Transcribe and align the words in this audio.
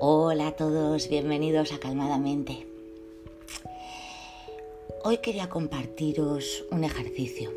Hola 0.00 0.46
a 0.46 0.52
todos, 0.52 1.08
bienvenidos 1.08 1.72
a 1.72 1.80
Calmadamente. 1.80 2.68
Hoy 5.02 5.18
quería 5.18 5.48
compartiros 5.48 6.64
un 6.70 6.84
ejercicio, 6.84 7.50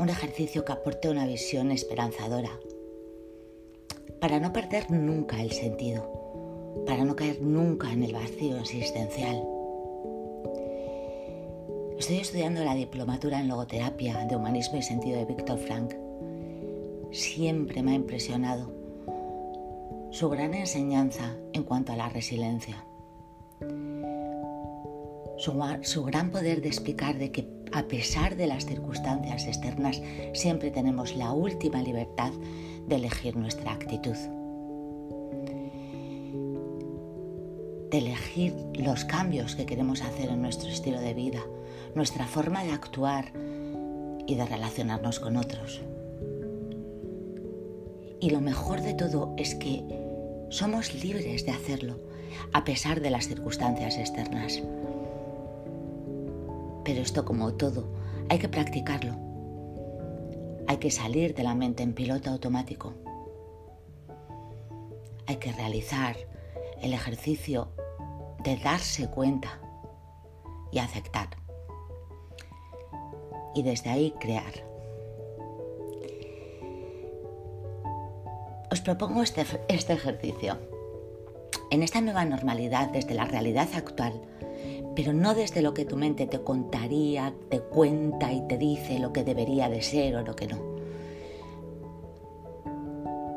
un 0.00 0.08
ejercicio 0.08 0.64
que 0.64 0.72
aporte 0.72 1.08
una 1.08 1.28
visión 1.28 1.70
esperanzadora, 1.70 2.50
para 4.20 4.40
no 4.40 4.52
perder 4.52 4.90
nunca 4.90 5.40
el 5.40 5.52
sentido, 5.52 6.82
para 6.86 7.04
no 7.04 7.14
caer 7.14 7.40
nunca 7.40 7.92
en 7.92 8.02
el 8.02 8.12
vacío 8.12 8.56
existencial. 8.56 9.46
Estoy 11.96 12.16
estudiando 12.16 12.64
la 12.64 12.74
diplomatura 12.74 13.38
en 13.38 13.46
logoterapia 13.46 14.24
de 14.24 14.34
humanismo 14.34 14.78
y 14.78 14.82
sentido 14.82 15.18
de 15.18 15.24
Víctor 15.24 15.58
Frank. 15.58 15.94
Siempre 17.12 17.80
me 17.80 17.92
ha 17.92 17.94
impresionado 17.94 18.83
su 20.14 20.28
gran 20.28 20.54
enseñanza 20.54 21.34
en 21.54 21.64
cuanto 21.64 21.92
a 21.92 21.96
la 21.96 22.08
resiliencia. 22.08 22.76
Su, 25.36 26.04
gran 26.04 26.30
poder 26.30 26.62
de 26.62 26.68
explicar 26.68 27.18
de 27.18 27.32
que 27.32 27.48
a 27.72 27.82
pesar 27.88 28.36
de 28.36 28.46
las 28.46 28.64
circunstancias 28.64 29.48
externas 29.48 30.00
siempre 30.32 30.70
tenemos 30.70 31.16
la 31.16 31.32
última 31.32 31.82
libertad 31.82 32.30
de 32.86 32.94
elegir 32.94 33.34
nuestra 33.34 33.72
actitud. 33.72 34.14
De 37.90 37.98
elegir 37.98 38.54
los 38.74 39.04
cambios 39.04 39.56
que 39.56 39.66
queremos 39.66 40.00
hacer 40.00 40.30
en 40.30 40.42
nuestro 40.42 40.68
estilo 40.68 41.00
de 41.00 41.14
vida, 41.14 41.40
nuestra 41.96 42.24
forma 42.24 42.62
de 42.62 42.70
actuar 42.70 43.32
y 44.28 44.36
de 44.36 44.46
relacionarnos 44.46 45.18
con 45.18 45.36
otros. 45.36 45.82
Y 48.20 48.30
lo 48.30 48.40
mejor 48.40 48.80
de 48.80 48.94
todo 48.94 49.34
es 49.36 49.54
que 49.54 50.03
somos 50.54 50.94
libres 50.94 51.44
de 51.44 51.50
hacerlo, 51.50 51.98
a 52.52 52.62
pesar 52.62 53.00
de 53.00 53.10
las 53.10 53.26
circunstancias 53.26 53.98
externas. 53.98 54.62
Pero 56.84 57.00
esto 57.00 57.24
como 57.24 57.54
todo, 57.54 57.88
hay 58.28 58.38
que 58.38 58.48
practicarlo. 58.48 59.16
Hay 60.68 60.76
que 60.76 60.92
salir 60.92 61.34
de 61.34 61.42
la 61.42 61.56
mente 61.56 61.82
en 61.82 61.92
piloto 61.92 62.30
automático. 62.30 62.94
Hay 65.26 65.36
que 65.36 65.50
realizar 65.50 66.16
el 66.80 66.92
ejercicio 66.92 67.72
de 68.44 68.56
darse 68.56 69.10
cuenta 69.10 69.60
y 70.70 70.78
aceptar. 70.78 71.30
Y 73.56 73.64
desde 73.64 73.90
ahí 73.90 74.14
crear. 74.20 74.73
Os 78.74 78.80
propongo 78.80 79.22
este, 79.22 79.46
este 79.68 79.92
ejercicio. 79.92 80.58
En 81.70 81.84
esta 81.84 82.00
nueva 82.00 82.24
normalidad, 82.24 82.90
desde 82.90 83.14
la 83.14 83.24
realidad 83.24 83.68
actual, 83.72 84.20
pero 84.96 85.12
no 85.12 85.34
desde 85.34 85.62
lo 85.62 85.74
que 85.74 85.84
tu 85.84 85.96
mente 85.96 86.26
te 86.26 86.40
contaría, 86.40 87.32
te 87.50 87.60
cuenta 87.60 88.32
y 88.32 88.40
te 88.48 88.58
dice 88.58 88.98
lo 88.98 89.12
que 89.12 89.22
debería 89.22 89.68
de 89.68 89.80
ser 89.80 90.16
o 90.16 90.22
lo 90.22 90.34
que 90.34 90.48
no, 90.48 90.58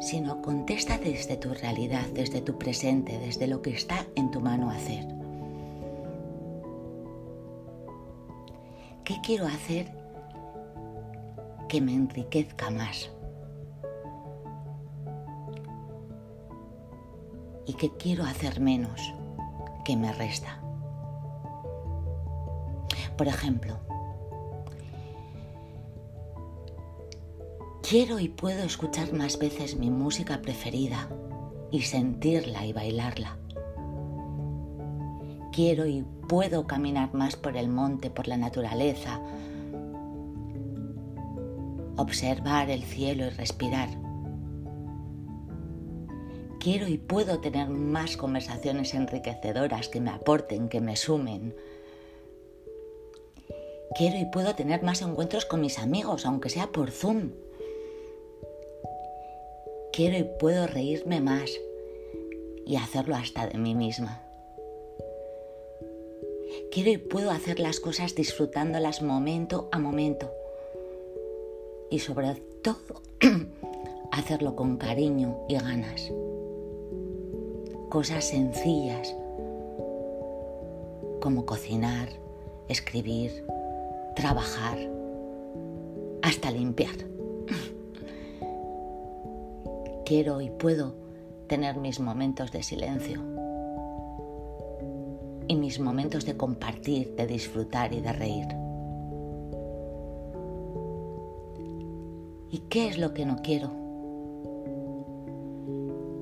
sino 0.00 0.40
contesta 0.40 0.98
desde 0.98 1.36
tu 1.36 1.52
realidad, 1.52 2.06
desde 2.14 2.40
tu 2.40 2.56
presente, 2.56 3.18
desde 3.18 3.48
lo 3.48 3.60
que 3.60 3.70
está 3.70 4.06
en 4.14 4.30
tu 4.30 4.40
mano 4.40 4.70
hacer. 4.70 5.04
¿Qué 9.02 9.16
quiero 9.20 9.46
hacer 9.46 9.90
que 11.68 11.80
me 11.80 11.92
enriquezca 11.92 12.70
más? 12.70 13.10
Y 17.66 17.74
que 17.74 17.90
quiero 17.90 18.24
hacer 18.24 18.60
menos 18.60 19.14
que 19.84 19.96
me 19.96 20.12
resta. 20.12 20.60
Por 23.16 23.28
ejemplo, 23.28 23.78
quiero 27.88 28.18
y 28.18 28.28
puedo 28.28 28.64
escuchar 28.64 29.12
más 29.12 29.38
veces 29.38 29.76
mi 29.76 29.90
música 29.90 30.42
preferida 30.42 31.08
y 31.70 31.82
sentirla 31.82 32.66
y 32.66 32.72
bailarla. 32.72 33.36
Quiero 35.52 35.86
y 35.86 36.04
puedo 36.28 36.66
caminar 36.66 37.14
más 37.14 37.36
por 37.36 37.56
el 37.56 37.68
monte, 37.68 38.10
por 38.10 38.26
la 38.26 38.36
naturaleza, 38.36 39.20
observar 41.96 42.70
el 42.70 42.82
cielo 42.82 43.26
y 43.26 43.30
respirar 43.30 44.03
quiero 46.64 46.88
y 46.88 46.96
puedo 46.96 47.40
tener 47.40 47.68
más 47.68 48.16
conversaciones 48.16 48.94
enriquecedoras 48.94 49.90
que 49.90 50.00
me 50.00 50.08
aporten, 50.08 50.70
que 50.70 50.80
me 50.80 50.96
sumen. 50.96 51.54
Quiero 53.94 54.16
y 54.16 54.24
puedo 54.24 54.54
tener 54.54 54.82
más 54.82 55.02
encuentros 55.02 55.44
con 55.44 55.60
mis 55.60 55.78
amigos, 55.78 56.24
aunque 56.24 56.48
sea 56.48 56.68
por 56.68 56.90
Zoom. 56.90 57.32
Quiero 59.92 60.16
y 60.16 60.24
puedo 60.40 60.66
reírme 60.66 61.20
más 61.20 61.50
y 62.64 62.76
hacerlo 62.76 63.14
hasta 63.14 63.46
de 63.46 63.58
mí 63.58 63.74
misma. 63.74 64.22
Quiero 66.72 66.90
y 66.92 66.96
puedo 66.96 67.30
hacer 67.30 67.60
las 67.60 67.78
cosas 67.78 68.14
disfrutándolas 68.14 69.02
momento 69.02 69.68
a 69.70 69.78
momento. 69.78 70.32
Y 71.90 71.98
sobre 71.98 72.36
todo, 72.62 73.02
hacerlo 74.12 74.56
con 74.56 74.78
cariño 74.78 75.44
y 75.46 75.56
ganas 75.56 76.10
cosas 77.94 78.24
sencillas 78.24 79.14
como 81.20 81.46
cocinar, 81.46 82.08
escribir, 82.68 83.46
trabajar, 84.16 84.76
hasta 86.20 86.50
limpiar. 86.50 86.96
Quiero 90.04 90.40
y 90.40 90.50
puedo 90.50 90.96
tener 91.46 91.76
mis 91.76 92.00
momentos 92.00 92.50
de 92.50 92.64
silencio 92.64 93.20
y 95.46 95.54
mis 95.54 95.78
momentos 95.78 96.26
de 96.26 96.36
compartir, 96.36 97.14
de 97.14 97.28
disfrutar 97.28 97.92
y 97.92 98.00
de 98.00 98.12
reír. 98.12 98.48
¿Y 102.50 102.58
qué 102.68 102.88
es 102.88 102.98
lo 102.98 103.14
que 103.14 103.24
no 103.24 103.36
quiero? 103.36 103.83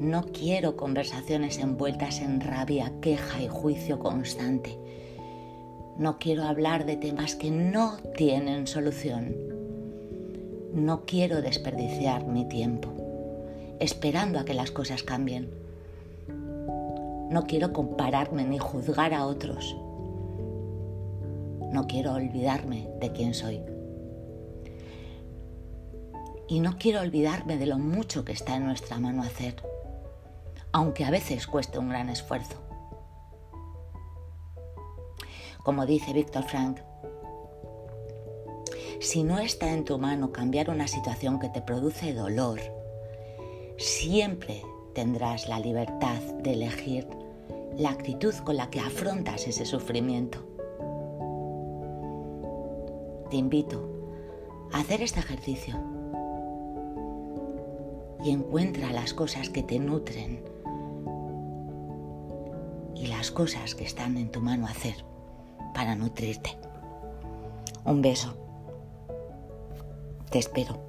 No 0.00 0.26
quiero 0.26 0.76
conversaciones 0.76 1.58
envueltas 1.58 2.20
en 2.20 2.40
rabia, 2.40 2.92
queja 3.00 3.42
y 3.42 3.48
juicio 3.48 3.98
constante. 3.98 4.78
No 5.96 6.18
quiero 6.20 6.44
hablar 6.44 6.86
de 6.86 6.96
temas 6.96 7.34
que 7.34 7.50
no 7.50 7.96
tienen 8.16 8.68
solución. 8.68 9.34
No 10.72 11.04
quiero 11.04 11.42
desperdiciar 11.42 12.24
mi 12.24 12.44
tiempo 12.48 12.98
esperando 13.80 14.38
a 14.38 14.44
que 14.44 14.54
las 14.54 14.70
cosas 14.70 15.02
cambien. 15.02 15.50
No 16.28 17.44
quiero 17.46 17.72
compararme 17.72 18.44
ni 18.44 18.58
juzgar 18.58 19.14
a 19.14 19.26
otros. 19.26 19.76
No 21.72 21.86
quiero 21.86 22.14
olvidarme 22.14 22.88
de 23.00 23.12
quién 23.12 23.34
soy. 23.34 23.60
Y 26.48 26.60
no 26.60 26.78
quiero 26.78 27.00
olvidarme 27.00 27.58
de 27.58 27.66
lo 27.66 27.78
mucho 27.78 28.24
que 28.24 28.32
está 28.32 28.56
en 28.56 28.64
nuestra 28.64 28.98
mano 28.98 29.22
hacer 29.22 29.56
aunque 30.72 31.04
a 31.04 31.10
veces 31.10 31.46
cueste 31.46 31.78
un 31.78 31.88
gran 31.88 32.08
esfuerzo. 32.08 32.56
Como 35.62 35.86
dice 35.86 36.12
Víctor 36.12 36.44
Frank, 36.44 36.78
si 39.00 39.22
no 39.22 39.38
está 39.38 39.72
en 39.72 39.84
tu 39.84 39.98
mano 39.98 40.32
cambiar 40.32 40.70
una 40.70 40.88
situación 40.88 41.38
que 41.38 41.48
te 41.48 41.62
produce 41.62 42.12
dolor, 42.12 42.60
siempre 43.76 44.62
tendrás 44.94 45.48
la 45.48 45.60
libertad 45.60 46.20
de 46.42 46.54
elegir 46.54 47.06
la 47.76 47.90
actitud 47.90 48.34
con 48.44 48.56
la 48.56 48.70
que 48.70 48.80
afrontas 48.80 49.46
ese 49.46 49.64
sufrimiento. 49.64 50.38
Te 53.30 53.36
invito 53.36 53.88
a 54.72 54.80
hacer 54.80 55.02
este 55.02 55.20
ejercicio 55.20 55.76
y 58.24 58.30
encuentra 58.30 58.92
las 58.92 59.14
cosas 59.14 59.48
que 59.48 59.62
te 59.62 59.78
nutren 59.78 60.42
las 63.18 63.32
cosas 63.32 63.74
que 63.74 63.82
están 63.82 64.16
en 64.16 64.30
tu 64.30 64.40
mano 64.40 64.68
hacer 64.68 64.94
para 65.74 65.96
nutrirte. 65.96 66.56
Un 67.84 68.00
beso. 68.00 68.36
Te 70.30 70.38
espero. 70.38 70.87